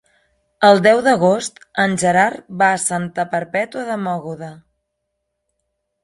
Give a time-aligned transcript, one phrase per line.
[0.67, 4.49] El deu d'agost en Gerard va a Santa Perpètua de Mogoda.